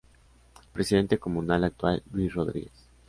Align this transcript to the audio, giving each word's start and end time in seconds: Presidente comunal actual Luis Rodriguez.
Presidente 0.73 1.19
comunal 1.19 1.63
actual 1.63 2.01
Luis 2.11 2.33
Rodriguez. 2.33 2.71